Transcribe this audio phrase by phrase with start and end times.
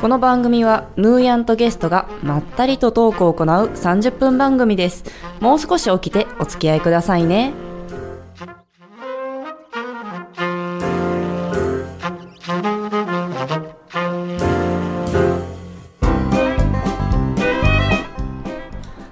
[0.00, 5.04] この番組はヌーヤンとゲストがまったりとトークを行う30分番組です
[5.40, 7.52] もう少し起きてお付き合いくださいね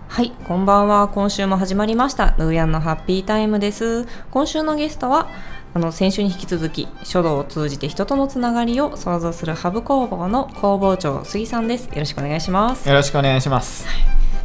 [0.08, 1.08] はい、こんばんは。
[1.08, 2.34] 今週も始まりました。
[2.38, 4.06] ヌーヤンのハッピータイムです。
[4.30, 5.28] 今週のゲストは、
[5.76, 11.84] あの先週に引き続き書道を通じて人とのつながりを創造するハブ工房の工房長杉さんです。
[11.88, 12.88] よろしくお願いします。
[12.88, 13.86] よろしくお願いします。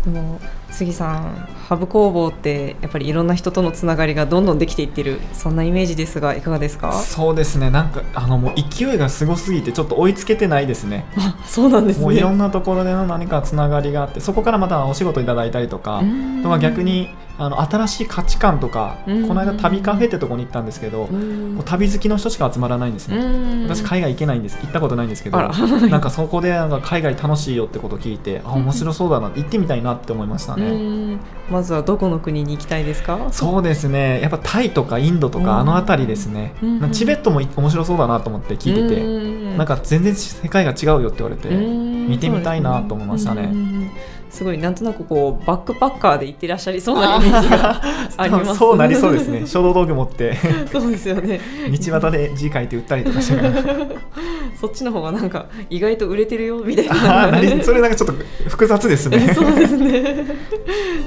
[0.06, 0.40] でも
[0.72, 6.92] 杉さん、ハブ工房ってやっぱりいろんな人とのつながりがどんどんできていってるそんなイメージですがいかがですか？
[6.94, 7.70] そうですね。
[7.70, 11.06] なんかあのもう勢いがすごすぎてちょっと追いつけてないですね。
[11.18, 12.04] あ、そうなんですね。
[12.04, 23.18] もういろんなところでの何かつながりがあって、そこからまたお仕事いただいたりとか、うんとか逆にあの新しい価値観とか、うんこの間旅カフェってとこに行ったんですけど、うんもう旅好きの人しか集まらないんですね。
[23.18, 25.38] うん私海外行けないんです行ったことないんですけど
[25.90, 30.66] なんかそこでなんか海外楽しいよってことを聞いてあ面白そうだな行ってみたいなって思いましたね。
[30.68, 31.20] うん。
[31.50, 33.18] まずはどこの国に行きたいですか？
[33.32, 34.20] そうですね。
[34.22, 36.54] やっぱタイとかインドとかあの辺りですね、
[36.92, 42.08] チベットも面白そうだなと思って聞いてて、うんなんか全然世界が違うよって言われてうん。
[42.08, 43.50] 見てみたいなと思いましたね。
[43.52, 43.92] うん
[44.30, 47.82] すごいなんとなくこうバックパッカーで行ってらっしゃりそうな イメージが
[48.16, 48.56] あります。
[48.56, 49.46] そうなりそうですね。
[49.46, 50.38] 書道道具持って。
[50.72, 51.42] そうですよね。
[51.70, 53.42] 道端で字書いて売ったりとかして
[54.60, 57.64] そっちの方がなんか意外と売れてるよみたいあな。
[57.64, 60.26] それなんかちょっと複雑ですね そうですね。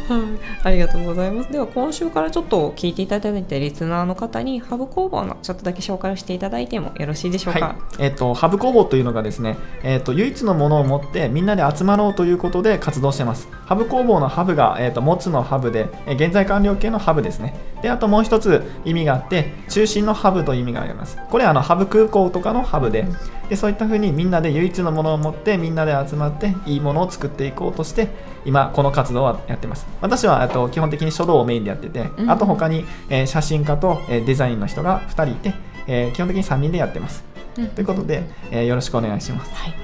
[0.09, 0.20] はい、
[0.64, 1.53] ありがとうございます。
[1.53, 7.61] では今週からちょっと聞いていただいたリスナーの方にハブ工房のちょっとだけ紹介をしていただいてもよろしいでしょうか？
[7.61, 23.07] はいえっとハブ工房というのがですね、えっと唯一のものを持ってみんなで集まろうということで活動してますハブ工房のハブが、えっと持つのハブで、え現在完了形のハブですねであともう一つ意味があって中心のハブという意味がありますこれはあのハブ空港とかのハブで
[23.48, 28.08] でそういった風にみんなで唯一のものを持ってみんなで集まっていいものを作っていこうとして
[28.44, 29.86] 今この活動はやってます。
[30.00, 32.30] 私はえっと基本的に書道をメインでやってて、うん。
[32.30, 35.55] あと他に、えー写真家と、えーデザインの人が2人いて、
[35.86, 37.24] えー基本的に3人でやってます。
[37.58, 37.68] うん。
[37.68, 39.55] ということで、えーよろしくお願いします。
[39.55, 39.74] はい。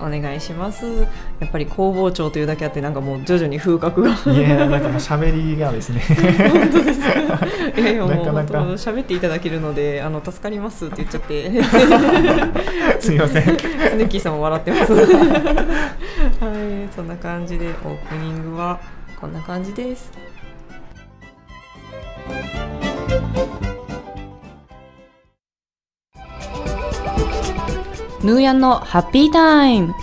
[0.00, 0.86] お願いします。
[1.40, 4.10] やっぱり工房長というだけあってなんかもう徐々に風格が。
[4.32, 6.00] いやなんかもう喋りがですね。
[6.08, 7.29] い
[7.96, 11.62] やいや喋っていただけるのであの助かりますって言っちゃって。
[13.00, 13.44] すみません。
[13.44, 13.48] ス
[13.96, 14.92] ネッキーさんも笑ってます。
[14.94, 18.80] はいそんな感じでオープニングは
[19.20, 20.12] こんな感じです。
[28.22, 29.94] ヌーヤンのハッピータイム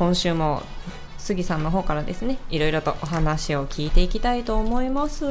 [0.00, 0.62] 今週も
[1.18, 5.26] 杉さんの方からですねいろいろとお話を聞いていきたいと思います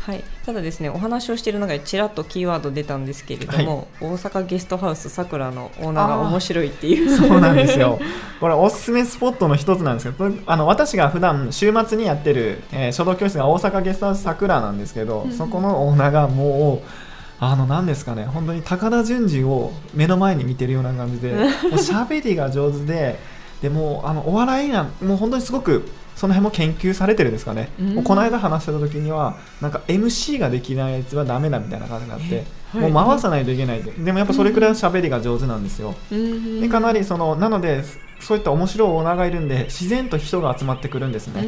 [0.00, 7.98] はい、ただですねお話をしている中でちらっとキーワード出たんですけれども、大阪ゲストハウスさくらのオーナーが面白いっていうそうなんですよ。
[8.40, 17.08] これおすすめスポットの一つなんですけど、あの私が普段週末にやってる、えー書道教室が大阪ゲストハウスさくらなんですけど、うんそこのオーナーがもう。
[17.40, 21.44] あの何ですかね本当に高田純次を目の前に見てるような感じでもう
[21.74, 23.16] 喋りが上手で
[23.62, 27.94] でもうあのお笑いなもう本当にすごくその辺も研究されてるんですかね、うん。
[27.94, 32.90] もうこの間話してた時にはなんか MC ができないやつはダメだみたいな感じになって、はい。
[32.90, 36.60] もう回さないといけないででもやっぱそれくらい喋りが上手なんですよ、うん。
[36.60, 37.84] でかなりそのなので
[38.20, 41.42] そういった面白いオーナーがいるんで自然と人が集まってくるんですね、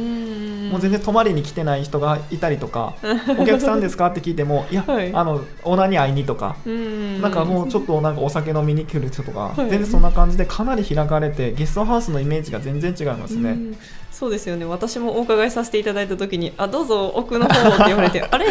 [0.69, 2.93] もう全然泊まりに来てない人がいたりとか
[3.39, 4.07] お客さんですか？
[4.07, 5.11] って聞いてもいや、 はい。
[5.13, 9.55] あのオーナーに会いにとか、然なんかもうちょっとなんかお酒飲みに来る人とか、はい。
[9.69, 13.77] 全然そんな感じでかなり開かれてゲストハウスのイメージが全然違いますね、うん。
[14.11, 14.65] そうですよね。
[14.65, 18.45] 私もお伺いさせていただいた時に「あどうぞ奥の方」って言われて あれ？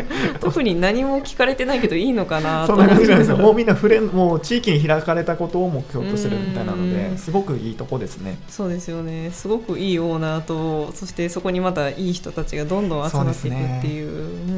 [0.40, 2.66] 特に何も聞かれてないけどいいのかな？
[2.66, 3.36] とそんな感じなんですよ。
[3.36, 6.90] もうみんな触れもう地域に開かれたことを目標としてるみたいなのうん。
[6.90, 8.38] ですごくいいとこですね。
[8.48, 9.30] そうですよね。
[9.32, 14.10] すごくいいオーナーとそしてそこにまたいい人たちがどんどん集まっていくっていう。
[14.10, 14.52] う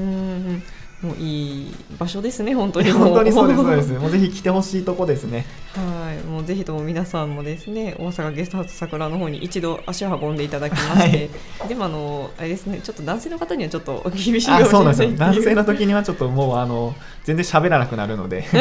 [0.55, 0.63] ん。
[1.03, 2.91] もういい場所ですね本当に。
[2.93, 3.93] 本当にそうですそうです。
[3.93, 5.45] もうぜひ来てほしいとこですね。
[5.75, 11.31] はいもうのぜひとも皆さんもですね大阪ゲストハウス桜の方に一度足を運んでいただきまして、
[11.69, 18.45] でもあのあれですねちょっと男性の方にはちょっと厳しいかもし男性の時にはちょっともうあの 全然喋らなくなるので。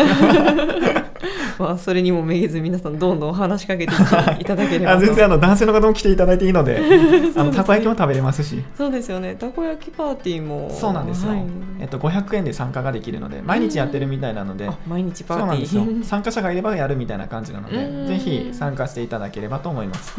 [1.59, 3.93] まあそれにもめげず皆さんどんどん話しかけて
[4.39, 6.81] いただければあと全然あの男性の方も来ていただいていいので
[7.35, 8.63] あのたこ焼きも食べれますし。
[8.75, 9.35] そうですよね。
[9.35, 10.69] たこ焼きパーティーも。
[10.71, 11.43] そうなんですよ、はい。
[11.79, 16.03] えっと、500円で参加ができるので毎日やってるみたいなので、あ毎日パーティー。
[16.03, 18.07] 参加者がいればやるみたいな感じなのうん。
[18.07, 20.13] でぜひ参加していただければと思います。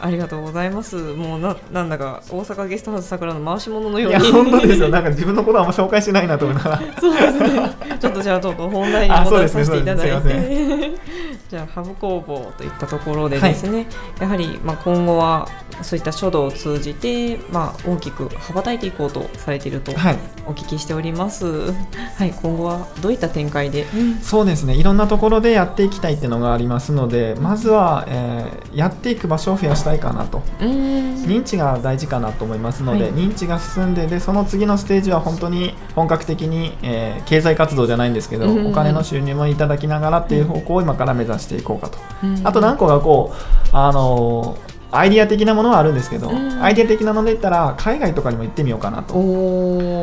[0.00, 0.96] ありがとうございます。
[0.96, 4.14] もうななんだか大阪ゲストハウス桜の回し物のよに。
[4.14, 4.88] いうや本当ですよ。
[4.88, 7.00] なんか自分のことはあんま紹介しないなと思いながら。
[7.00, 7.74] そうですね。
[8.00, 13.86] ちょっとじゃあどうぞ本題に戻させていただいそうですて、 じゃあハブ工房といったところでですね、
[14.20, 15.46] やはりまあ今後は
[15.82, 20.18] そういった書道を通じてまあ大きく羽ばたいていこうとされているとはい。
[20.46, 21.72] お聞きしております。
[21.72, 23.86] はい、今後はどういった展開で、
[24.20, 24.74] そうですね。
[24.74, 30.42] いろんなところでやっていきたいっていうのがありますのでまずは、えーやっていく場所を増やしたいかなと。
[30.58, 33.12] 認知が大事かなと思いますので、はい。
[33.12, 38.66] 認知が進んででその次のステージは本当に本格的に、えー経済活動じゃないんですけど、うん。
[38.66, 42.46] お金の収入もいただきながらっていう方向を今から目指していこうかと、うん。
[42.46, 46.62] あと何個かこうあのーアイディア的なものはあるんですけど、うん。
[46.62, 49.14] アイディア的なので言ったら海外とかにも行ってみようかなと。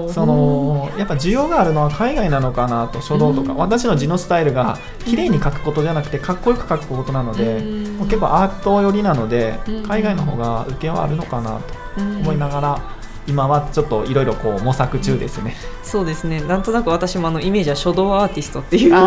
[0.09, 3.57] そのやっぱ需要があるのは海外なのかなと書道とか、うん。
[3.57, 7.97] 私の字のスタイルが綺麗に書くことじゃなくてかっこよく書くことなので、うん。
[7.99, 9.83] もう結構アート寄りなので、うん。
[9.83, 12.81] 海外の方が受けはあるのかなとうん思いながら、
[13.27, 15.55] 今はちょっといろいろこう模索中ですね。
[15.83, 16.41] そうですね。
[16.41, 18.91] なんとなく私もあのイメージは書道アーティストっていう。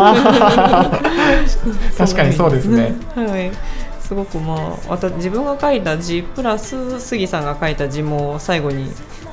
[1.97, 2.95] 確かにそうですね。
[3.15, 3.51] はい。
[3.99, 8.85] すごくまあわた自分が書いた字プラス杉さんが書いた字も最後に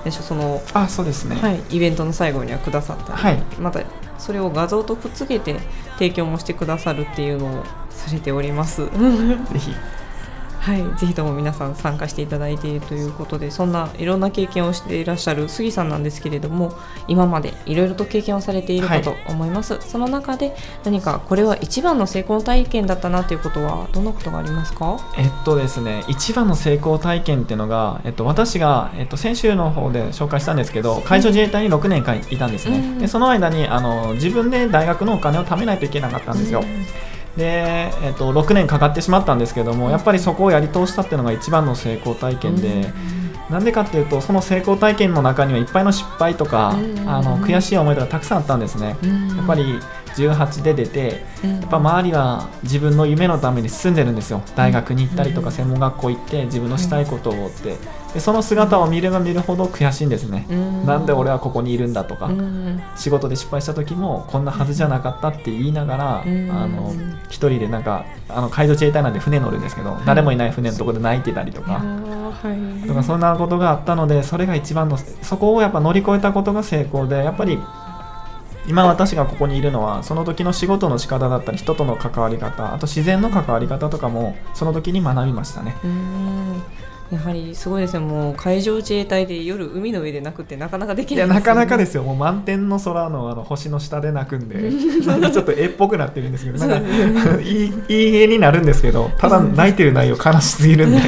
[0.04, 1.36] ねそのあそうですね。
[1.36, 3.80] はいイベントの最後にはくださったり、はいまた
[4.18, 5.58] それを画像とくっつけて
[5.94, 8.86] 提供もしてくださるっていうのをされております。
[9.52, 9.74] ぜひ
[10.62, 16.72] はい、ぜひとも皆さん参加していただいているということでそんないろんな経験をしていらっしゃる杉さんなんですけれども
[17.08, 20.54] 今までいろいろと経験をされているかと思います、その中で
[20.84, 25.00] 何かこれは一番の成功体験だったなということはどんなことがありますか？
[25.18, 36.62] えっとですね、一番の成功体験っていうのが、えっと、私が、えっと、先週の方で紹介したんですけど海上自衛隊に6年間いたんですね、うんでその間にあの自分で大学のお金を貯めないといけなかったんですよ、
[37.36, 42.92] で、えっと、6年かかってしまったんですけどもやっぱりそこをやり通したっていうのが一番の成功体験で、
[43.50, 47.08] なんでかっていうとその成功体験の中にはいっぱいの失敗とか、うん。
[47.08, 48.96] あの悔しい思いとかたくさんあったんですね、
[49.36, 49.78] やっぱり
[50.14, 54.42] 18で出てややっぱ周りは自分の夢のために進んでるんですよ。
[54.56, 55.44] 大学に行ったりとうん。
[55.44, 57.76] か専門学校行って自分のしたいことをって。
[58.14, 60.46] でその姿を見れば見るほど悔しいんですね。
[60.86, 62.26] なんで俺はここにいるんだとか。
[62.26, 62.80] うん。
[62.96, 66.46] 仕事で失敗した時もこんなはずじゃなかったって言いながらあうん。
[66.48, 66.92] の
[67.28, 71.72] 一人でなんかあの海上自衛隊なんで船乗るんですけど誰もいない船のところで泣いてたりとか。
[71.72, 72.86] ーはい。
[72.86, 77.58] とかそんなことがあったのでそれが一番のそこをやっぱ乗り越えたことが成功でやっぱり
[78.66, 85.76] 今私がここにいるのはその時の仕事の仕方だったり人との関わり方あと自然の関わり方とかもその時に学びましたね。
[85.84, 86.62] うん。
[87.12, 91.34] やはりすごいですねもう海上自衛隊で夜海の上で泣くってなかなかできいないね。
[91.34, 92.04] やなかなかですよ。
[92.04, 94.70] もう満天の空のあの星の下で泣くんで
[95.06, 101.00] なんかちょっと絵っぽくなってるんですけどなんかいいいい絵になるんですけどただ泣いてる内容悲しすぎるんで。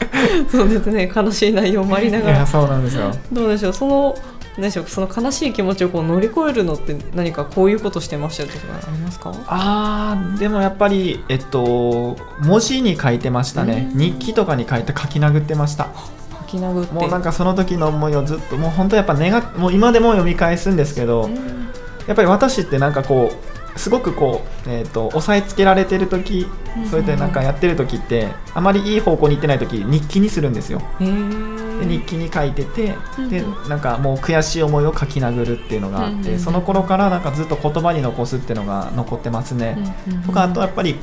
[0.48, 1.10] そうですね。
[1.14, 2.38] 悲しい内容もありないがら。
[2.38, 3.10] やそうなんですよ。
[3.30, 3.72] どうでしょう。
[3.72, 4.16] その
[4.60, 9.32] 何でしょうその悲しい気持ちをこう乗り越えるのって何かこういうことしてましたとかありますか？
[9.46, 13.88] あーでもやっぱりえっと文字に書いてましたね。
[13.92, 13.98] うん。
[13.98, 15.84] 日記とかに書いて書き殴ってました。
[16.32, 16.92] 吐き殴って。
[16.92, 21.34] もうなんかその時の思いをずっともう本当やっぱ願もう今でも読み返すんですけど、うん。
[22.06, 23.32] やっぱり私ってなんかこ
[23.74, 26.86] うすごくこう、えー、と押さえつけられてる時うん。
[26.86, 30.82] そうやってなんかやってる時ってあまりいい方向に行ってない時日記にするんですよ。
[31.00, 32.94] へでー日記に書いてて
[33.28, 33.68] でうん。
[33.68, 39.76] なんかもう悔しい思いを書き殴るっていうのがあっうんてその頃からなんかずっと言葉に残すっていうのが残ってますね。
[40.26, 40.96] とかあとやっぱり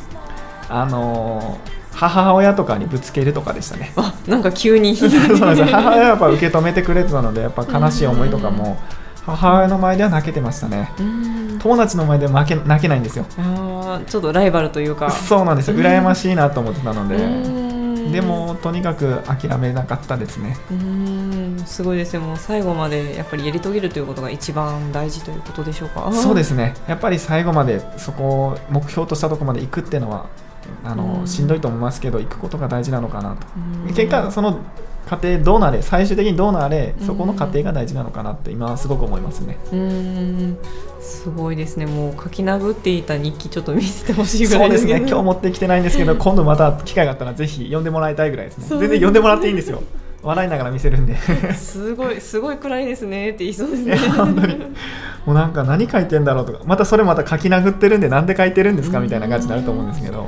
[0.70, 3.92] あのー母親とかにぶつけるとかでしたね。
[3.96, 8.78] あなんか急に そうなんですよ母親はやっぱ受け止めてくれてたのでやっぱ悲しい思いとかも
[9.26, 10.92] 母親の前では泣けてましたね。
[11.00, 11.60] うん。
[11.60, 13.26] 友達の前では負け泣けないんですよ。
[13.40, 15.10] あーちょっとライバルというか。
[15.10, 15.76] そうなんですよ。
[15.76, 17.16] 羨ましいなと思ってたので。
[17.16, 17.20] う
[17.64, 17.67] ん
[18.12, 20.58] でもとにかく諦めなかったですね。
[20.72, 21.64] うん。
[21.66, 22.16] すごいです。
[22.16, 26.12] よもう最後までやっぱりやり遂げるということが一番大事ということでしょうか。
[26.14, 26.74] そうですすね。
[26.88, 30.28] やっぱり最後までそこを目標としたところまで行くっていうのは
[30.84, 31.28] あのうん。
[31.28, 33.48] しんどいと思いますけど行くことが大事なのかなと。
[33.94, 34.60] 結果その
[35.10, 39.58] 家庭どうなれ最終的にどうなれそこの過程が大事なのかなって今はすごく思いますね。
[39.72, 40.58] うーん。
[41.00, 41.86] すごいですね。
[41.86, 45.10] もう書き殴っていた日記ちょっと見せてほしいぐらそうですいですね。
[45.10, 48.66] 今日持ってきてないんですけど 今度また機会があったらぜひ読んでもらいたいぐらいですね。
[48.68, 49.00] そうですね。
[49.00, 49.82] 全然読んでもらっていいんですよ
[50.24, 51.16] 笑いながら見せるんで。
[51.54, 53.98] すごいすごい暗いですねって言いそうですね。
[55.26, 56.60] もうなんか何書いてんだろうとか。
[56.66, 59.00] またそれまた書き殴ってるんでなんで書いてるんですか？
[59.00, 60.28] みたいな感じになると思うんですけど。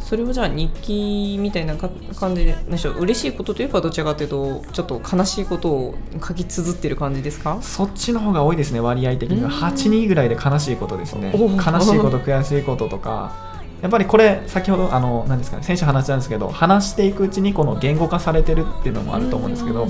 [0.00, 3.00] それをじゃあ日記みたいなか感じでしょう。
[3.00, 5.94] 嬉しいことといえばどちらかというとちょっと悲しいことを
[6.26, 7.58] 書き綴ってる感じですか？
[7.60, 9.48] そっちの方が多いですね割合的には。
[9.48, 9.54] うん。
[9.54, 11.30] 8人ぐらいで悲しいことですね。
[11.34, 13.47] お悲しいこと悔しいこととか
[13.82, 19.86] やっぱりこれ先ほどあの何ですかね先週話したんですけど話していくうちにこの言語化されてるっていうのもあると思うんですけど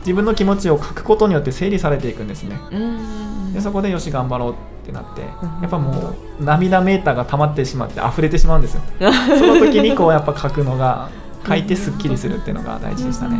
[0.00, 2.58] 自分の気持ちを書くことによって整理されていくんですね。
[2.70, 3.52] うん。
[3.52, 4.54] でそこでよし頑張ろうっ
[4.86, 5.28] てなってうん。
[5.60, 8.82] やっぱもう涙メーターが溜まってしまって溢れてしまうんですよ。
[9.38, 11.10] その時にこうやっぱ書くのが
[11.46, 13.36] 書いてすっきりするっていうのが大事でしたね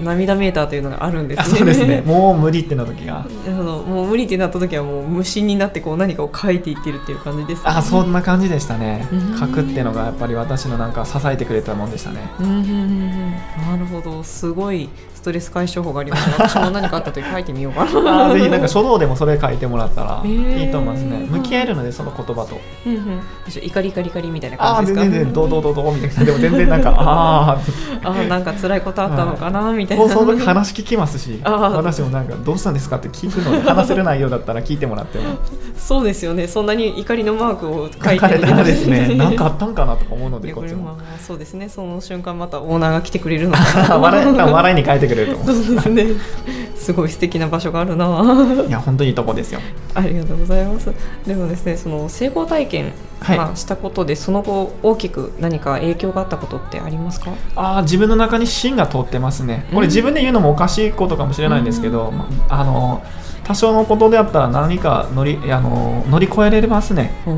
[0.00, 2.02] 涙メーターというのがあるんですあねそうですね。
[2.06, 3.26] もう無理ってな時が。
[3.46, 7.64] あのもう無理ってなった時はもう無心になってこう何かを書いていってるっていう感じですね。
[7.66, 9.06] あそんな感じでしたね。
[9.12, 9.38] うん。
[9.38, 12.28] 書くっていうのがやっぱり私のなんか支えてくれたもんでしたね。
[12.40, 13.30] うんうんうんうん。
[13.70, 14.22] なるほど。
[14.22, 16.28] すごいストレス解消法があります。
[16.28, 17.90] ね私も何かあった時書いてみようかな。
[18.26, 21.26] あーぜひなんか書道でもそれ書いてもらったら いいと思いますね。
[21.30, 22.60] 向き合えるのでその言葉と。
[22.86, 23.20] うんうん。
[23.62, 25.10] 怒り怒り怒りみたいなああ感じですか？
[25.10, 26.24] 全然全然どうどうどうどうみたいな。
[26.24, 27.58] でも全然なんかあ
[28.04, 30.04] あーなんか辛いことあったのかなみたいな。
[30.04, 31.76] あもうその時話聞きますしあー。
[31.76, 35.24] 私もなんかどうしたんですかって聞くので話せる内容だったら聞いてもらっても。
[35.76, 36.46] そうですよね。
[36.46, 39.14] そんなに怒りのマークを書いてれたらですね。
[39.14, 40.96] なんかあったんかなとか思うのいでこっちも。
[41.26, 41.68] そうですね。
[41.68, 43.98] その瞬間またオーナーが来てくれるのかな。
[43.98, 45.54] 笑いに変えてくれると思う。
[45.64, 46.06] そうですね。
[46.76, 48.04] すごい素敵な場所があるな
[48.68, 49.60] いや本当にいいとこですよ
[49.94, 50.92] ありがとうございます。
[51.26, 53.38] でもですねその成功体験、はい。
[53.38, 57.32] まあ、したことでその後大きく何か影響があったことってありますか？
[57.56, 59.66] ああ自分の中に芯が通ってますね。
[59.70, 59.80] こうん。
[59.82, 63.02] れ自分で言うのもおかしいことかもしれないんですけど、まあの
[63.44, 67.12] 多少のことであったら何か乗りあの乗り越えられますね。
[67.26, 67.34] そう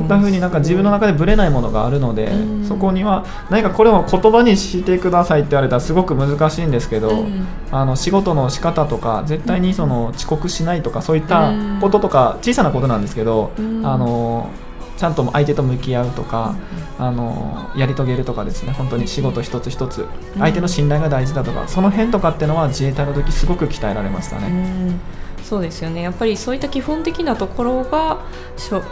[0.00, 2.66] いったふうになんか自分の中でぶれないものがあるのでうん。
[2.66, 7.46] そこには何かこれを言葉にしてくださいって言われたらすごく難しいんですけど、うん。
[7.70, 11.52] あの仕事の仕方とか絶対にその遅刻しないとかそういった
[11.92, 13.86] こととか小さなことなんですけど、うん。
[13.86, 14.50] あの
[14.98, 16.54] ちゃんと相手と向き合うとか、
[16.98, 20.06] あのやり遂げるとかですね本当に仕事一つ一つ
[20.38, 24.48] 相手の信頼が大事だとかその辺とかっていうのは自衛隊の時すごく鍛えられましたうね。
[24.48, 25.00] ん。
[25.42, 26.02] そうですよね。
[26.02, 28.18] やっぱりそういった基本的なところが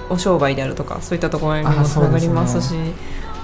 [0.09, 2.75] お商売であるとかそういったところにもあつながりますし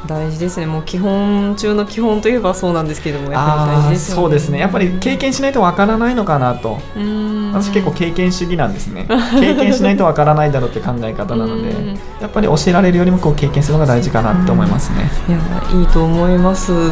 [0.06, 0.66] 大事ですね。
[0.66, 4.22] もう基本中の基本といえばそうなんですけどもやっぱり大事ですよね。
[4.22, 4.58] そうですね。
[4.58, 6.78] やっぱり経験しないとわからないのかなと。
[6.96, 7.52] うん。
[7.52, 9.06] 私結構経験主義なんですね。
[9.38, 11.98] 経験しないとわからないだろうって考え方なのでうん。
[12.20, 15.10] やっぱり教えられるよりもこう経験するのが大事かなって思いますね。
[15.28, 15.38] いや
[15.80, 16.72] いいと思います。
[16.72, 16.90] もう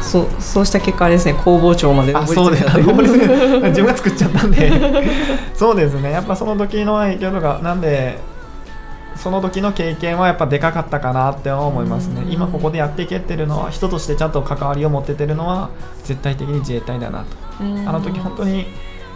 [0.00, 1.34] そうそうした結果あれですね。
[1.44, 4.72] 工房長まであ上そうです 自分が作っちゃったんで。
[5.54, 6.10] そうですね。
[6.10, 8.18] やっぱその時の影響とかなんで
[9.16, 12.22] その時の経験はやっぱでかかったかなって思いますね。
[12.22, 12.32] うん。
[12.32, 15.70] 今ここでやっていけてるのは人としてちゃんと関わりを持っててるのは
[16.04, 17.36] 絶対的に自衛隊だなと。
[17.60, 18.66] あの時本当に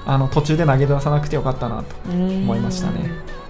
[0.06, 3.10] あの途中で投げ出さなくてよかったなと思いましたね。
[3.34, 3.40] うん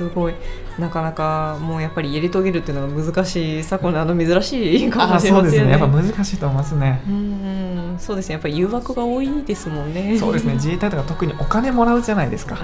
[0.00, 0.34] すごい。
[0.78, 5.70] なかなかもうやっぱりやり遂げるっていうのが難しい昨今のあの珍しいかもしれませんよねね。
[5.72, 7.02] やっぱ難しいと思いますね。
[7.06, 7.96] うん。
[7.98, 8.34] そうですね。
[8.34, 10.16] やっぱり誘惑が多いですもんね。
[10.18, 10.54] そうですね。
[10.54, 12.56] 自衛隊とか特にお金もらうじゃないですか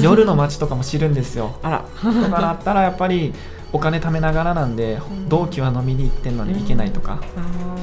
[0.00, 1.58] 夜の街とかも知るんですよ。
[1.62, 1.78] あら。
[2.02, 3.32] とかなったらやっぱり
[3.72, 5.28] お金貯めながらなんでうん。
[5.28, 7.20] 同期は飲みに行ってんのに行けないとか。
[7.36, 7.76] あ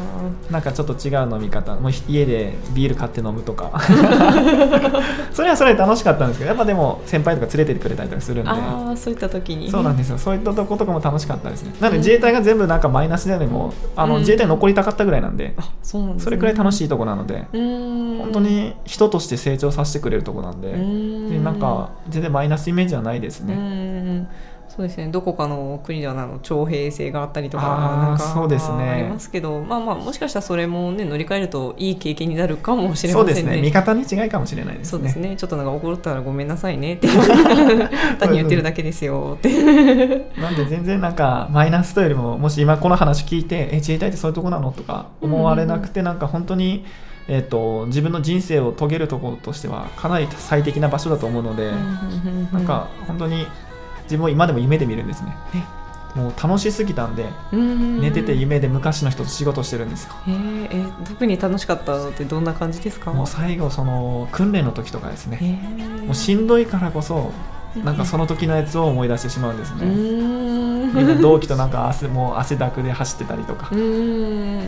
[0.52, 3.72] なんかちょっと違う飲み方もう家でビール買って飲むとか。
[5.34, 8.50] それはそれで楽しかったんですけどやっぱでも先輩とか連れてってくれたりとかするんで。
[8.50, 9.70] あーそういった時に。
[9.70, 10.18] そうなんですよ。
[10.18, 11.74] そういったとことかも楽しかったですね。
[11.80, 14.20] なので自衛隊が全部なんかマイナスであれもあのうん。
[14.22, 18.18] 自衛隊残りたかったぐらいなんであそうなんね、それくらい楽いしいとこなのでうん。
[18.20, 21.30] 本当に人として成長させてくれるとこなんでうん。
[21.30, 24.28] でなんか全然マイナスイメージはないですうねん
[24.76, 25.10] そうですね。
[25.10, 28.84] どこかの国ではあの徴兵制があったりとかなんかそうですね。
[28.90, 33.52] ありますけどまあまあもしかしたらそれもね乗り換えるといい経験になるかもしれそうませんね。
[33.52, 33.62] ですね。
[33.62, 34.90] 見方に違いかもしれないですね。
[34.90, 35.36] そうですね。
[35.36, 37.08] ちょっとなんか怒ったらごめんなさいねって。
[38.18, 39.50] 単に言ってるだけですよって。
[40.42, 46.84] なんで全然なんかマイナスというよりももし今この話聞いてえ自衛隊ってそういうとこなのとか思われなくてなんか本当に、
[47.28, 51.72] えっと自分の人生を遂げるところとしてはかなり最適な場所だと思うので、
[52.52, 53.46] なんか本当に
[54.14, 55.36] 自分を今でも夢で見るんですね。
[56.16, 60.14] もう楽しすぎたんで寝寝てて夢で昔の人と仕事してるんですよ。
[60.28, 63.12] えーえー特に楽しかったのってどんな感じですか？
[63.12, 65.40] もう最後その訓練の時とかですね。
[65.42, 66.06] えー。
[66.06, 67.32] もうしんどいからこそ
[67.84, 73.70] なんかその時のやつを思い出してしまうんですうね、みんな同期となんか汗もう汗だくで走ってたりとか。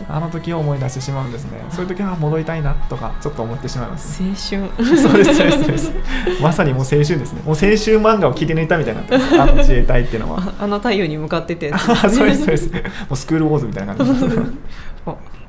[0.08, 1.64] あの時を思い出してしまうんですね。
[1.70, 4.96] そういう時は戻りたいなとかちょっと思ってしまいます青春。
[4.96, 5.92] そうですそうですそうです。
[6.40, 7.42] まさにもう青春ですね。
[7.44, 10.40] もう青春漫画を切り抜いたみたいになあの自衛隊っていうのは。
[10.58, 12.72] ああの太陽に向かっててそうですそうです。
[12.72, 12.80] も
[13.12, 14.12] うスクールウォーズみたいな感じ。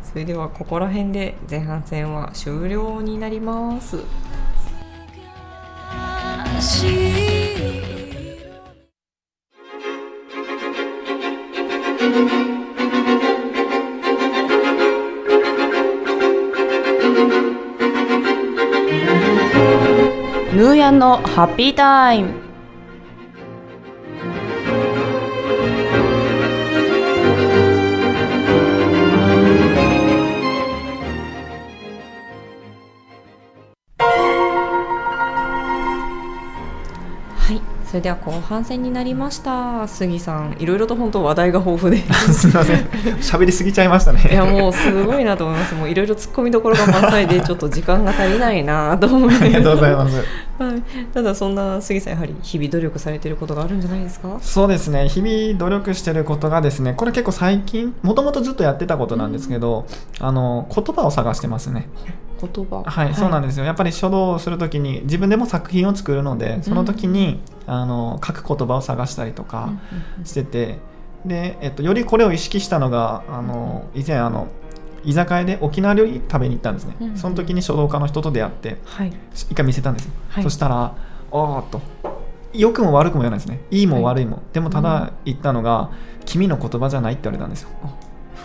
[0.03, 3.97] それではここら辺で前半戦は終了になります
[7.57, 22.46] ヌーヤンのハッピータイム。
[37.97, 39.87] れでは後半戦になりました。
[39.87, 42.01] 杉さんいろいろと本当話題が豊富で。
[42.31, 42.79] すみません。
[43.17, 44.21] 喋りすぎちゃいましたね。
[44.31, 45.75] いやもうすごいなと思います。
[45.75, 50.23] もういろいろ突っ込みどころが満載でちょっと時間が足りないなと思いありがとうございます
[50.57, 50.81] はい、
[51.13, 54.39] ただそんな杉さんやはり日々努力されていることがあるんじゃないですか？
[54.41, 55.09] そうですね。
[55.09, 59.87] 日々努力してることがですねこれ結構最近もともとずっとやってたことなんですけど、
[60.19, 61.89] あの言葉を探してますね。
[62.39, 62.83] 言葉。
[62.83, 63.65] はい、そうなんでですよ。
[63.65, 69.71] やっぱり書道をするときに自分でも作品を作るのでその時に、あの書く言葉を探したりとか
[70.23, 70.77] してて、
[71.25, 74.47] で、えっと、よりこれを意識したのがあの以前あの
[75.07, 79.13] 居酒屋で沖縄料理食べに行ったんですね、うんうんその時に書道家の人と出会ってはい。
[79.33, 80.43] 一回見せたんですよ、はい。
[80.43, 80.95] そしたら
[81.31, 81.81] あーっと。
[82.53, 83.61] 良くも悪くも言わないですね。
[83.71, 84.83] いいも悪いも、でもたうん。
[84.83, 85.91] だ言ったのが、
[86.25, 87.69] 君の言葉じゃないって言われたんですよ。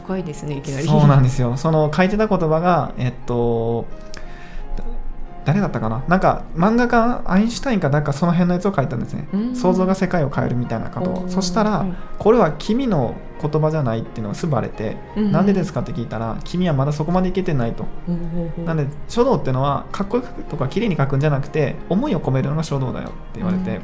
[0.04, 0.86] 深いですねいきなり。
[0.86, 1.56] そうなんですよ。
[1.56, 4.11] その書いてた言葉がえっとだ
[5.44, 6.04] 誰だったかな？
[6.06, 9.28] なんか漫画家アインシュタインかなんかその辺のやつを書いたんですね。
[9.32, 9.56] うん。
[9.56, 11.10] 想像が世界を変えるみたいなこと。
[11.10, 17.86] をそしたら、はいこれは君の言葉じゃないっていうのがすぐバレて、うんなんでですかって聞いたら君はまだそこまでいけてないと。
[18.64, 23.80] なんで書道っていうのはかっこよくとか綺麗に書くんじゃなくて思いを込めるのが書道だよって言われて、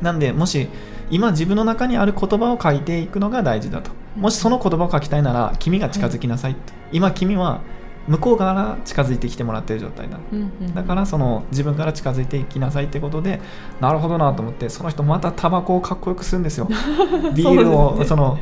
[0.00, 0.68] なんでもし
[1.10, 3.90] 今自分の中にある言葉を書いていくのが大事だと。
[4.16, 7.60] もしその言葉を書きたいなら君が近づきなさいって、今君は
[8.08, 10.18] 向こう側から近づいてきてもらってる状態だ。
[10.32, 10.74] うんうんうん。
[10.74, 13.40] だからその自分から近づいていきなさいってことで
[13.80, 16.68] なるほどなと思ってその人またタバコをかっこよくするんですよ。
[17.34, 18.04] ビールをですね。
[18.06, 18.38] その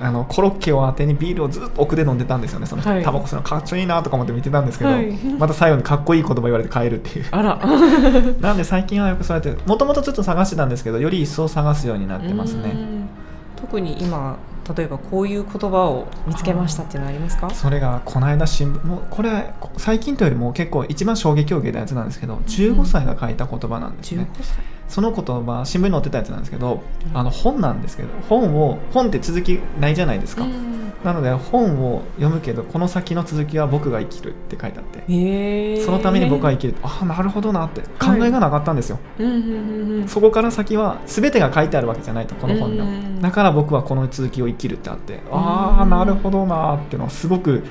[0.00, 2.66] あのコロッケを当てにビールをずっと奥で飲んでたんですよね。
[2.66, 3.04] その人、はい。
[3.04, 5.12] タバコ吸うのかっちょいいなとか思って見てたんですけど、はい。
[5.38, 7.26] また最後にかっこいい言葉言われて帰るっていう。
[7.30, 7.60] あら。
[8.40, 12.72] なんで最近はよくそうやってもともとずっと探してたんですけどより一層探すようになってますね。
[12.74, 13.08] うん。
[13.54, 14.36] 特に今
[14.76, 17.50] 例えばこういう言葉を見つけましたっていうのはありますか？
[17.50, 24.48] それがこの間新聞もうこれ最近というよりも結構一番衝撃を受けたやつなんですけど15歳が書いた言葉なんです15ね、歳
[24.92, 26.82] その言葉新聞に載ってたやつなんですけど、
[27.14, 30.92] あの本なんですけど本を本って続きないじゃないですか、うん。
[31.02, 36.74] なので本を読むけどこの先の続きは僕が生きるって書いてあってへえそのために僕は生きる。
[36.82, 40.08] ああなるほどなって考えがなかったんですよ、うんうんうんうん。
[40.08, 43.20] そこから先は全てが書いてあるわけじゃないとこの本でもうん。
[43.22, 47.64] だから僕はこの続きを生きるってあってああなるほどなーっていうのはすごく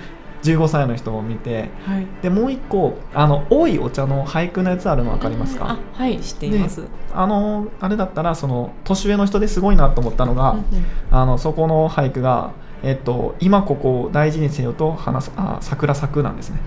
[0.43, 2.08] 15歳の人を見てはい。
[2.21, 5.71] でもう一個あの多いお茶の俳句のやつあるの分かりますか？
[5.71, 10.65] あはい知っています、あのあれだったらその年上の人ですごいなと思ったのが、うんうん。
[11.12, 12.51] あのそこの俳句が、
[12.84, 16.60] えっと、今ここを大事にせよと話すあ桜咲くなんですね、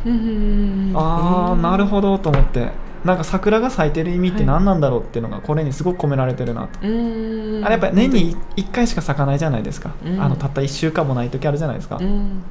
[0.94, 2.70] ああなるほどと思って。
[3.04, 7.62] なんか桜が咲いてる意味って何なんだろうっていうのがこれにすごく込められてるなと、うーん。
[7.62, 10.22] あれやっぱり年に1回しか咲かないじゃないですか、うん。
[10.22, 12.42] あのたった1週間もない時あるじゃないですか、うん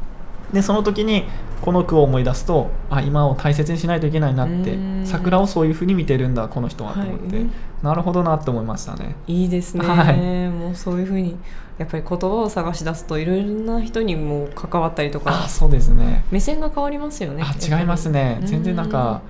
[0.54, 1.26] でその時に
[1.62, 5.04] この句を思い出すとあ今を大切にしないといけないなってうん。
[5.06, 7.50] 桜をそういうふうに見てるんだこの人はと思って、はい。
[7.82, 9.16] なるほどなって思いましたね。
[9.28, 10.50] いいですね、はい。
[10.50, 11.38] もうそういうふうに
[11.78, 16.24] やっぱり言葉を探し出すといろいろな人にも関わったりとあかそうですね。
[16.32, 18.40] 目線が変わりますよねあ違いますね。
[18.44, 19.22] 全然なんか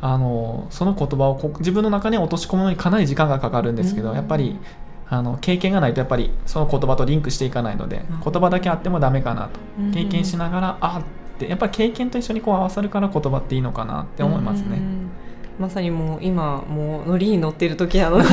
[0.00, 4.16] あのその言葉をこ自分の中に落とし込むのにかなり時間がかかるんですけど、うん。
[4.16, 4.58] やっぱり
[5.10, 8.32] あの経験がないとやっぱりその言葉とリンクしていかないので、うん。
[8.32, 15.10] 言葉だけあってもダメかなと、うん経験しながらあってやっぱり経験と一緒にこう合わさるから言葉っていいのかなって思いますね、うん
[15.58, 18.24] まさにもう今もうノリに乗ってる時なので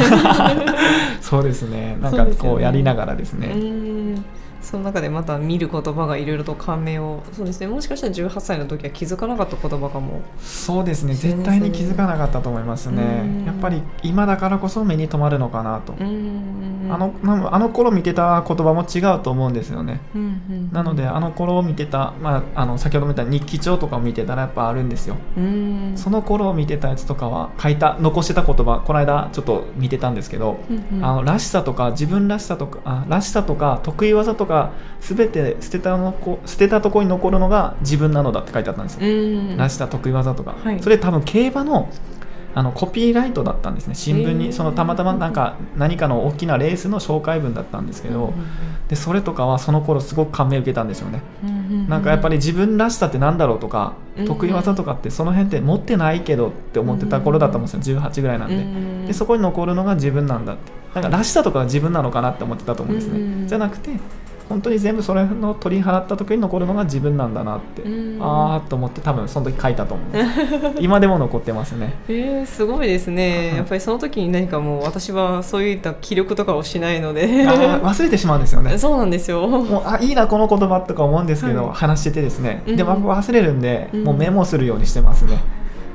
[1.21, 1.97] そうですね。
[1.99, 4.25] なんかこうやりながらですね、うん
[4.65, 7.67] その中でまた見る言葉がいろいろと感銘をそうですね。
[7.67, 10.21] もしかしたら18歳の時は気づかなかった言葉かも。
[10.41, 11.13] そうですね。
[11.13, 13.21] 絶対に気づかなかったと思いますね。
[13.23, 13.45] うん。
[13.45, 20.01] やっぱり今だからこそ目に留まるのかなと、あのなあの頃見てた言葉も違うと思うんですよね。
[20.15, 25.15] うんうんなのであの頃見てた、まあ、あの先ほども言った日記帳とかを見てたらやっぱあるんですよ。
[25.37, 25.93] うん。
[25.95, 31.05] その頃見てたやつとかは書いた残してた言葉この間ちょっと見てたんですけど、うんうん。
[31.05, 34.54] あのらしさとか自分らしさとかあらしさとか得意技とか
[35.01, 39.57] 全て捨てたのこ捨てたところに残るのが自分なのだって書いてあったんですよ、うん。
[39.57, 40.81] らしさ得意技とか、はい。
[40.81, 41.89] それ多分競馬の
[42.57, 43.95] あのコピーライトだったんですね。
[43.95, 48.33] 新聞にそのたまたまなんか何かの大きなレースの紹介文だったんですけど、
[48.87, 51.21] でそれとかはその頃すごく感銘を受けたんですよね、
[51.89, 57.99] なんかやっぱり自分らしさってなんだろうとか、うん得意技とかってその辺って持ってないけどって思ってた頃だったと思うんですよ。
[57.99, 60.71] 18ぐらいなんで,、うんでそこに残るのが自分なんだって。
[60.93, 63.47] なんからしさとかが自分なのかなって思ってたと思うんですね、うん。
[63.49, 63.91] じゃなくて
[64.47, 68.21] 本当に全部それの取り払った時に残るのが自分なんだなって、うん。
[68.21, 70.07] ああと思って多分その時書いたと思う。
[70.79, 71.93] 今でも残ってますね。
[72.07, 77.27] えー、すごいですね、はいやっぱりその時に何かもう私はそういった気力とかをしないので。
[77.27, 78.77] 忘れてしまうんですよね。
[78.79, 79.47] そうなんですよ。
[79.47, 84.03] もうあいいなこの言葉とか思うんですけど、はい話しててですね、うんでも忘れるんで、うん。
[84.03, 85.39] もうメモするようにしてますね、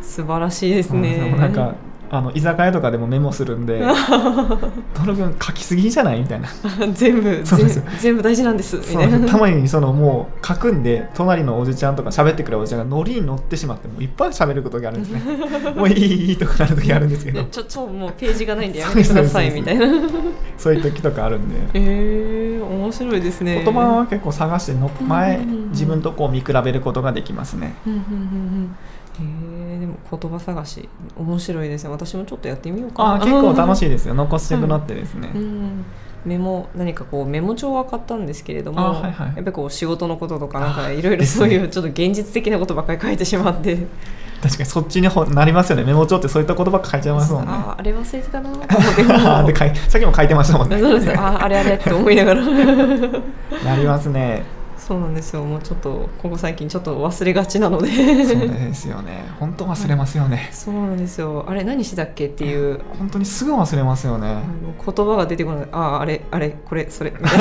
[0.02, 1.02] 素晴らしいですうん。
[1.02, 1.74] ね、でもなんか
[2.12, 3.78] あの居酒屋とかでもメモするんで
[4.98, 6.48] 「どの君書きすぎじゃない?」みたいな。
[6.92, 9.28] 全部そうです全全部大事なんですみたいな。
[9.28, 15.22] たまにそのもう書くんで隣のおじちゃんとか喋ってくれるおじちゃんがノリに乗ってしまってもういっぱい喋ることがあるんですね。
[15.76, 17.40] もういいいいとかなる時あるんですけど。
[17.42, 19.86] でちょちょもうページがないんでやめてくださいみたいな。
[20.58, 21.54] そういう時とかあるんで。
[21.74, 23.62] えー、面白いですね。
[23.64, 27.74] 言葉は結構探しての前自分とこう見比べることができますね。
[27.86, 28.76] うんうんうんうん
[29.18, 31.90] えー、でも言葉探し面白いですね。
[31.90, 33.14] 私もちょっとやってみようかな。
[33.14, 34.14] あー 結構楽しいですよ。
[34.14, 35.84] 残していくのってですね、うん。
[36.24, 39.26] メモ何かこうメモ帳は買ったんですけれども、あはいはい。
[39.28, 43.86] やっぱりこう仕事のこととかなんかあ いろいろそういうちょっと現実的なことばっかり書いてしまって。
[44.42, 45.84] 確かにそっちにほなりますよね。
[45.84, 47.48] メモ帳ってそういった言葉書いちゃいますもんね。
[47.50, 48.48] あーあれ忘れてたな。
[48.50, 50.78] と思ってで書い さっきも書いてましたもんね。
[50.78, 51.10] そうです。
[51.10, 52.42] あーあれあれって思いながら。
[52.42, 54.59] なりますね
[54.90, 55.44] そうなんですよ。
[55.44, 57.88] もうちょっとここ最近ちょっと忘れがちなので。
[58.26, 59.24] そうですよね。
[59.38, 60.48] 本当忘れますよね。
[60.50, 61.44] そうなんですよ。
[61.48, 62.80] あれ何してたっけっていう。
[62.98, 64.42] 本当にすぐ忘れますよね。
[64.84, 65.68] 言葉が出てこない。
[65.70, 67.12] あああれあれこれそれ。
[67.12, 67.40] み たい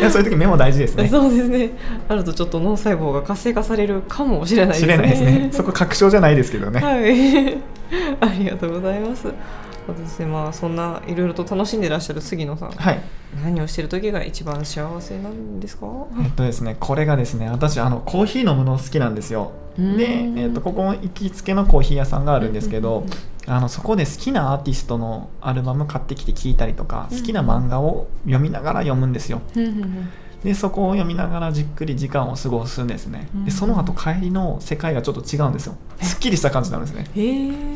[0.00, 1.08] やそういう時メモ大事ですね。
[1.08, 1.70] そうですね。
[2.08, 4.94] あるとちょっと脳細胞が活性化されるかもしれないですね。
[4.94, 5.48] 知れないですね。
[5.50, 7.58] そこ確証じゃないですけどね、はい。
[8.20, 9.26] ありがとうございます
[9.88, 10.26] あとですね。
[10.26, 12.70] まあそんないろいろと楽しんでらっしゃる杉野さん。
[12.70, 13.00] はい。
[13.42, 15.86] 何をしてる時が一番幸せなんですか？
[16.22, 19.52] えっとですねこれがですね私あのコーヒー飲むの好きなんですよ。
[19.78, 19.96] うん。
[19.96, 20.04] で、
[20.42, 23.06] えっとここ行きつけのコーヒー屋さんがあるんですけど
[23.46, 29.40] あのそこで好きなアーティストのアルバム買ってきて聴いたりとか好きな漫画を読みながら読むんですよ
[30.48, 33.28] でそこを読みながらじっくり時間を過ごすんですね。
[33.34, 33.44] うん。
[33.44, 35.76] でその後帰りの世界がちょっと違うんですよ。
[36.00, 37.04] すっきりした感じなんですね。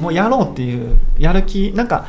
[0.00, 2.06] もうやろうっていうやる気なんか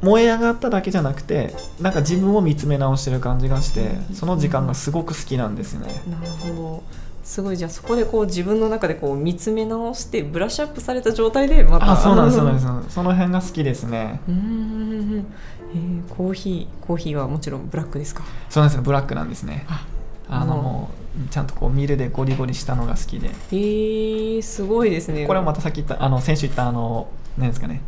[0.00, 5.86] 燃え上がっただけじゃなくてなんか自分を見つめ直してる感じがしてその時間がすごく好きなんですね。
[6.10, 6.82] なるほど。
[7.22, 7.56] すごい。
[7.56, 11.92] じゃあそこでこう自分の中でこう見つめ直してブラッシュアップされた状態でまた。
[11.92, 12.94] あそうなんですそうなんです。
[12.96, 14.20] その辺が好きですね。
[14.28, 15.26] うん
[15.74, 18.22] えーコーヒーコーヒーはもちろんブラックですか？
[18.50, 19.64] そうなんですよブラックなんですね。
[19.68, 19.86] あ
[20.28, 20.60] あのう。
[20.60, 20.90] んも
[21.26, 23.30] うちゃんとこうミルでゴリゴリしたのが好きで。
[23.52, 25.26] えー、すごいですね。
[25.26, 27.80] これはまたさっき言ったあの先週言ったあの何ですかね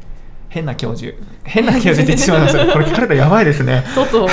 [0.55, 1.13] 変な教授。
[1.43, 2.71] 変な教授って言ってしまいましたね。
[2.73, 3.83] これ聞かれたらやばいですね。
[3.93, 4.29] ちょっともう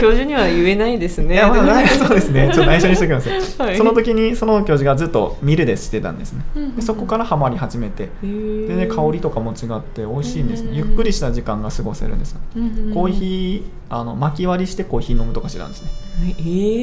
[0.00, 1.34] 教授には言えないですね。
[1.34, 2.50] いやまあないそうですね。
[2.54, 3.76] ちょっと内緒にしておきます、はい。
[3.76, 6.44] その時にその教授がずっとミルでしてたんですね。
[6.76, 8.04] でそこからハマり始めて。
[8.04, 8.68] へー。
[8.68, 10.68] でね香りとかも違って美味しいんですね。
[10.70, 12.36] うんゆっくりした時間が過ごせるんです
[12.94, 15.88] コーヒーあの巻き割りしてコーヒー飲むとかしてたんですね。
[16.38, 16.42] え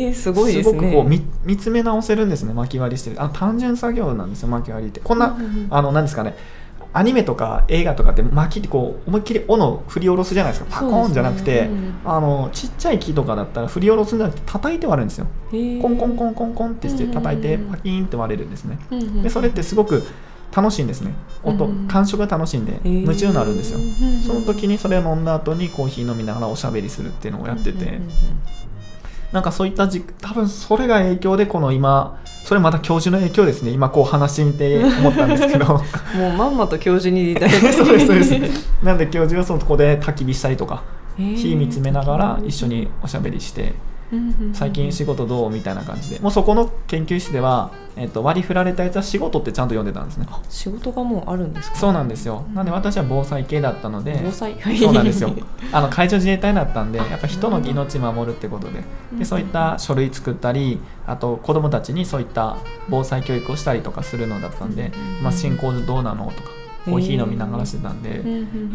[0.09, 0.77] ー、すごいですね。
[0.77, 3.11] ごくこう見見つめ直せるんですね巻き割りして。
[3.11, 4.99] るあ単純作業なんですよ巻き割りって。
[4.99, 5.37] こんな、
[5.69, 6.35] あの何ですかね
[6.93, 10.71] アニメとか映画とかって巻きってこう思いっきり斧振り下ろすじゃないですか。
[10.71, 15.27] パコーンじゃなくて、そうですねあのちっちゃい木とかだったら振り下ろすんじゃなくて叩いて割るんですよ。
[15.51, 18.77] コンコンコンコンコンってして叩いてパキーンって割れるんですね。
[18.91, 19.23] うんうんうん。
[19.23, 20.03] でそれってすごく
[20.53, 21.13] 楽しいんですね。
[21.43, 23.79] 音うん感触が楽しいんで夢中になるんですよ。
[24.25, 28.01] その時にそれを飲んだ後にコーヒー飲みながらおしゃべりするっていうのをやってて
[29.31, 33.71] なんかそういったじ多分それが影響でこの今それまた教授の影響ですね。
[33.71, 35.65] 今こう話してみて思ったんですけど。
[36.17, 38.83] もうまんまと教授に大学そうですそうです。
[38.83, 40.83] なんで教授はそこで焚き火したりとか
[41.17, 43.73] 火見つめながら一緒におしゃべりして
[44.53, 45.49] 最近仕事どう？
[45.49, 46.19] みたいな感じで。
[46.19, 50.25] もうそこの研究室では、えっと割り振られたやつは仕事ってちゃんと読んでたんですね。
[50.29, 51.77] あ仕事がもうあるんですか？
[51.77, 52.43] そうなんですよ。
[52.53, 54.55] なんで私は防災系だったので防災。
[54.77, 55.31] そうなんですよ。
[55.71, 58.83] あの海上自衛隊だったんでやっぱ人の命守るってことで。
[59.13, 62.57] うんでそういった書類作ったりあと子どもたちにそういった
[62.89, 66.49] 防災教育をしたりとかするのだったんでうん「まあ、進行どうなの?」とか
[66.85, 68.23] コーヒー飲みながらしてたんで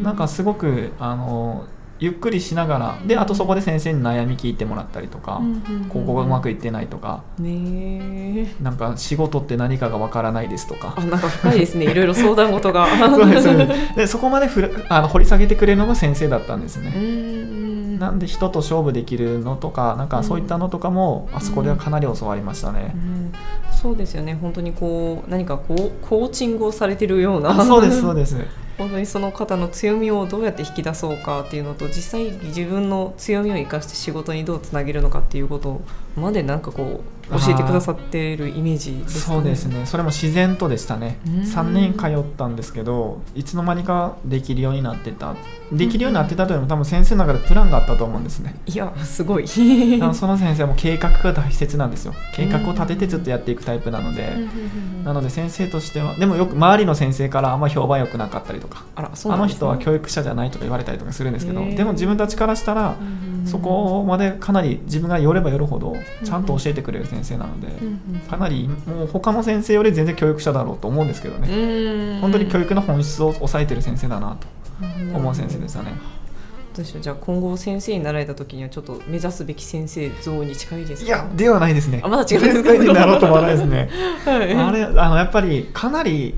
[0.03, 1.65] なんかすごくあの
[1.99, 5.41] ゆっくりしながらであとそこで先生に悩み聞いてもらったりとか
[5.89, 7.25] ここがうまくいってないとか。
[7.39, 8.63] ねえ。
[8.63, 10.95] なんか仕事って何かがわからないですとか。
[10.97, 11.87] あなんか深いですね。
[11.87, 12.87] いろいろ相談事が。
[13.09, 16.93] そうですでそこまでふらあの掘り下げてくれるのが先生だったんですね。
[16.95, 17.67] うん
[17.99, 22.95] なんで人と勝負できるのとかなんかそういったのとかもあそこではかなり教わりましたね。
[22.95, 22.99] う。
[22.99, 23.33] ん。
[23.75, 24.35] そうですよね。
[24.41, 27.51] 本当にこう何かこうコーチングをされてるような。
[27.51, 28.37] あそうですそうです。
[28.79, 35.81] 本当にその方の強みをどうやって引き出そうかっていうのと実際自分の強みを生かして仕事にどうつなげるのかっていうことを
[36.17, 39.85] までなんかこう教えてくださっているイメージですそうですね。
[39.85, 41.19] それも自然とでしたね。
[41.27, 41.33] うん。
[41.41, 45.35] 3年通ったんですけどいつの間にかできるようになってた。
[45.73, 48.55] できるようになってたというのも多分先生の中でプランがあったと思うんですね。
[48.67, 49.47] いやすごい。
[50.15, 52.15] その先生はもう計画が大切なんですよ。
[52.33, 54.33] 計画を立ててずっとやっていくタイプなので。
[55.05, 58.85] なので先生としてはでもよく周りの先生からあんま評判良くなかったりとか。
[58.95, 62.95] あらそうあの人は教育者じゃないとか言われたりとかするんですけどでも自分たちからしたら
[63.45, 67.69] そこまでかなり自分が寄れば寄るほどちゃんと教えてくれる先生なので
[68.31, 72.19] かなりもう他の先生より全然教育者だろうと思うんですけどね。
[72.21, 74.47] 本当に教育の本質を抑えてる先生だなと
[75.15, 75.93] 思う先生でしたね。
[76.75, 77.03] どうでしょう？
[77.03, 81.09] じゃあ今後先生になられた時にはちょっと目指すべき先生像に近いですか？
[81.09, 82.01] いやではないですね。
[82.03, 82.71] あまだ違うんですか？
[82.71, 83.91] 先生になろうと思わないですね。
[84.25, 84.55] はい。
[84.55, 86.35] あれあのやっぱりかなり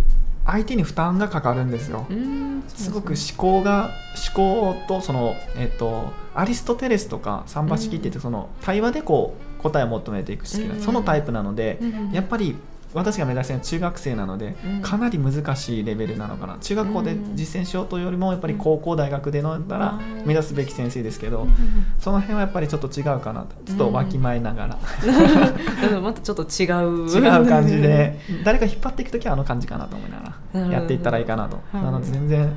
[0.46, 2.06] 相手に負担がかかるんですよ。
[2.08, 3.90] うんすごく思考が
[4.36, 10.80] 思考とそのえっとアリストテレスとか三馬式って言ってその対話でこう答えを求めていく式なうん。
[10.80, 12.12] そのタイプなのでうん。
[12.12, 12.56] やっぱり
[12.94, 14.80] 私が目指しているのは中学生なのでうん。
[14.82, 16.56] かなり難しいレベルなのかな。
[16.58, 21.50] 中学校で実践しようというよりもやっぱり高校大学でのだらうん目指すべき先生ですけどうん
[21.98, 23.48] その辺はやっぱりちょっと違うかなと。
[23.66, 24.78] ちょっとわきまえながら。
[25.88, 27.08] でもまたちょっと違う。
[27.08, 31.58] 違う感じで誰か引っ張っていく時はあの感じかなと思いながらやっていったらいいかなと。
[31.72, 31.84] はい。
[31.84, 32.50] なので全然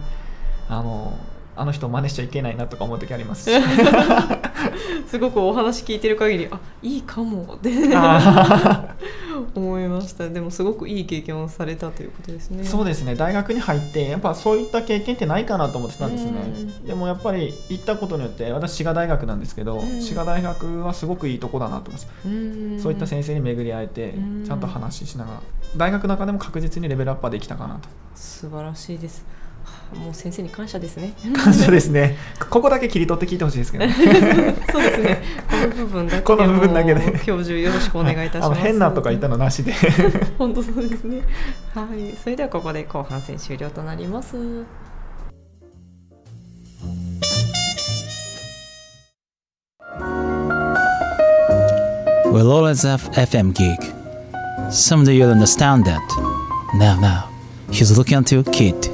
[0.69, 1.13] あの
[1.55, 3.49] あの人を真似しちゃいけないなとか思う時あります。
[3.51, 3.53] し
[5.07, 8.95] すごくお話聞いてる限りあいいかもってあ
[9.53, 10.29] 思いました。
[10.29, 12.63] でもすごくいい経験をされたということですね。
[12.63, 13.15] ーそうですね。
[13.15, 16.31] 大学に入ってやっぱそういった経験ってないかなと思ってたんですね。
[16.45, 16.85] うん。
[16.85, 20.01] でもやっぱり行ったことによって私滋賀大学なんですけどうん。
[20.01, 22.07] 滋賀大学はすごくいいとこだなと思います。
[22.25, 22.79] うん。
[22.79, 24.45] そういった先生に巡り会えてうん。
[24.45, 25.41] ちゃんと話ししながら。
[25.75, 27.89] 大学の中でも確実にレベルアップはできたかなと。
[28.15, 29.25] 素晴らしいです。
[29.25, 29.40] はあ
[29.95, 31.13] もう先生に感謝ですね。
[31.35, 32.17] 感謝ですね。
[32.49, 33.93] ここだけ切り取って聞いてほしいですけどね。
[34.71, 35.21] そうですね。
[35.49, 37.19] この部分だけ この部分だけで。
[37.25, 38.45] 教授よろしくお願いいたします。
[38.45, 39.73] あの変なとか言ったのなしで。
[40.39, 41.21] 本当そうですね。
[41.73, 42.15] はい。
[42.21, 44.35] それではここで後半戦終了となります。
[52.31, 53.93] We'll always have FM gig.
[54.69, 56.01] Someday you'll understand that.
[56.75, 57.29] Now, now,
[57.69, 58.90] he's looking at you, kid.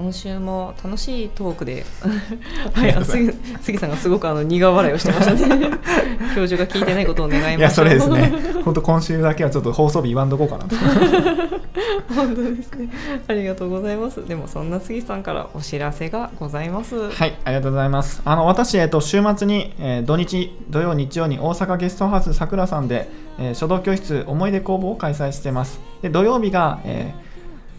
[0.00, 1.84] 今週も楽しいトークで。
[2.72, 5.70] はいあ杉杉さんがすごくあの苦笑いをしてましたね。
[6.34, 8.32] 教授が聞いてないことを願いいやましょそうれですね。
[8.64, 10.74] 本当今週だけはちょっと放送日言わんとこうかなと。
[12.14, 12.88] 本当ですね。
[13.28, 14.26] ありがとうございます。
[14.26, 17.10] でもそんな杉さんからお知らせがございます。
[17.10, 18.22] はいありがとうございます。
[18.24, 23.06] あの私、えっと、週末に、えー土日土曜日曜に大阪ゲストハウスさくらさんで、
[23.38, 25.78] えー書道教室思い出工房を開催してます。
[26.00, 27.30] で土曜日が、えー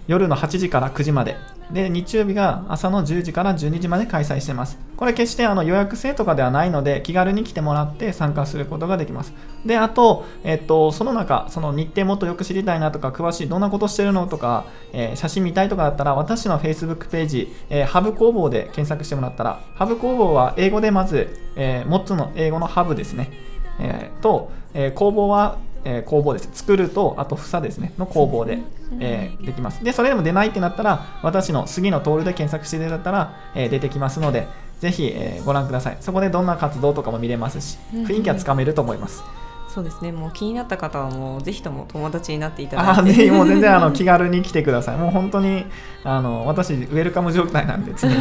[0.08, 1.38] 夜の8時から9時まで
[1.74, 4.78] で日曜日が朝の10時から12時まで開催してます。
[4.98, 9.34] これ決してあの予約制とかではないので気軽に来てもらって参加することができます。
[9.66, 23.32] であと、えっと、その中その日程もっとよく知りたいなとか詳しいどんなことしてるのとか、えー写真見たいとかだったら私の Facebook ページ、えーハブ工房で検索してもらったらハブ工房は英語でまず、えー、モッツの英語のハブですね、
[23.80, 26.50] えーと、えー工房は、えー工房です。
[26.54, 27.94] 作るとあと房ですね。
[27.98, 28.60] の工房で、
[29.00, 29.84] えーできます。
[29.84, 34.48] でそれでも出ないってなったら私の杉野徹で検索していただいたら、えー出てきますので
[34.80, 35.98] ぜひ、えーご覧ください。
[36.02, 38.04] そこでどんな活動とかも見れますしうん。
[38.06, 39.24] 雰囲気はつかめると思います、
[39.74, 40.12] そうですね。
[40.12, 42.92] もう気になった方はもうぜひとも友達になっていただいて。
[42.92, 44.98] ああぜひもう全然あの気軽に来てください。
[44.98, 45.66] もう本当に
[46.04, 48.16] あの私ウェルカム状態なんで常に。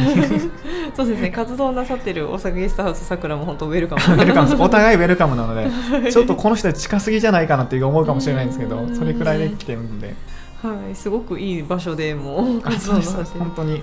[0.95, 1.29] そうですね。
[1.29, 4.01] 活動なさってる大阪ゲストハウスさくらも本当ウェルカム。
[4.01, 5.55] ウェルカムお互いウェルカムなの
[6.01, 10.15] でちょっとこの人近すぎじゃないかなって思うかもしれないんですけどそれくらいで来てるので
[10.61, 13.71] はい、すごくいい場所でもう 活動そうですの発展本当に。
[13.73, 13.81] はい、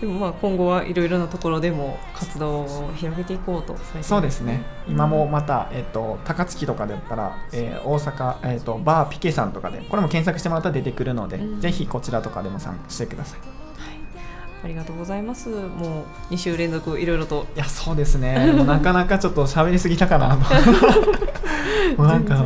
[0.00, 4.62] でもまあ今後はいろいろなところでも活動を広げていこうとそうですね。
[4.86, 11.60] 今もまた、えっと高槻とかだったら、えー大阪、えっとバーピケさんとかでこれも検索してもらったら出てくるので、うん。
[11.60, 13.38] ぜひこちらとかでも参加してください。
[14.64, 15.48] ありがとうございます。
[15.48, 17.46] もう2週連続いろいろと。
[17.56, 18.52] いやそうですね。
[18.52, 20.44] もうなかなかちょっと喋りすぎたかなと。
[21.98, 22.36] もうなんか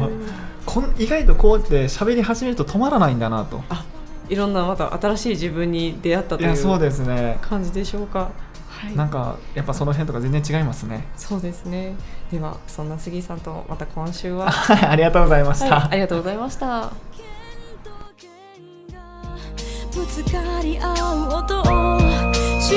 [0.67, 3.63] こん意外とこうやって喋り始めると止まらないんだなと。
[4.29, 7.39] いろんなまた新しい自分に出会ったといいやそううですね。
[7.41, 8.33] 感じでしょうか。
[8.69, 8.97] はい。
[8.97, 11.07] なんかやっぱその辺とか全然違いますね。
[11.17, 11.95] そうですね。
[12.31, 16.91] ではそんな杉さんとまた今週は、 はいありがとうございました、はい、ありがとうございました
[19.95, 21.99] ぶつかり合う音を
[22.61, 22.75] 知